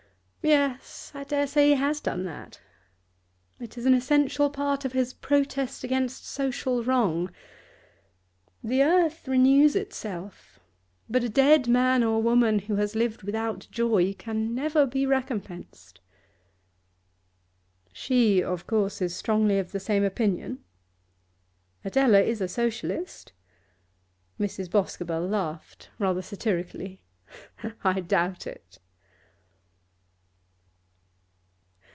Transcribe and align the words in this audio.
'Yes, 0.43 1.11
I 1.13 1.23
dare 1.23 1.45
say 1.45 1.69
he 1.69 1.75
has 1.75 2.01
done 2.01 2.23
that. 2.25 2.59
It 3.59 3.77
is 3.77 3.85
an 3.85 3.93
essential 3.93 4.49
part 4.49 4.85
of 4.85 4.91
his 4.93 5.13
protest 5.13 5.83
against 5.83 6.25
social 6.25 6.83
wrong. 6.83 7.29
The 8.63 8.81
earth 8.81 9.27
renews 9.27 9.75
itself, 9.75 10.59
but 11.07 11.23
a 11.23 11.29
dead 11.29 11.67
man 11.67 12.03
or 12.03 12.23
woman 12.23 12.57
who 12.57 12.77
has 12.77 12.95
lived 12.95 13.21
without 13.21 13.67
joy 13.69 14.15
can 14.15 14.55
never 14.55 14.87
be 14.87 15.05
recompensed.' 15.05 15.99
'She, 17.93 18.41
of 18.43 18.65
course, 18.65 18.99
is 18.99 19.15
strongly 19.15 19.59
of 19.59 19.71
the 19.73 19.79
same 19.79 20.03
opinion?' 20.03 20.63
'Adela 21.85 22.19
is 22.19 22.41
a 22.41 22.47
Socialist.' 22.47 23.31
Mrs. 24.39 24.71
Boscobel 24.71 25.21
laughed 25.21 25.91
rather 25.99 26.23
satirically. 26.23 26.99
'I 27.83 27.99
doubt 28.01 28.47
it. 28.47 28.79